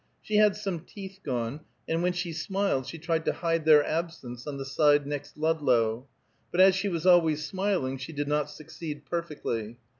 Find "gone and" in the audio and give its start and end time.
1.23-2.01